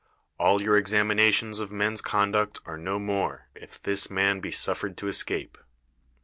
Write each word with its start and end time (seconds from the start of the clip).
All 0.39 0.63
your 0.63 0.79
exam 0.79 1.09
inations 1.11 1.59
of 1.59 1.71
men's 1.71 2.01
conduct 2.01 2.59
are 2.65 2.75
no 2.75 2.97
more, 2.97 3.49
if 3.53 3.79
this 3.79 4.09
man 4.09 4.39
be 4.39 4.49
suffered 4.49 4.97
to 4.97 5.07
escape. 5.07 5.59